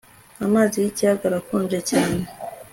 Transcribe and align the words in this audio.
Amazi 0.45 0.75
yikiyaga 0.83 1.23
arakonje 1.27 1.79
cyane 1.89 2.21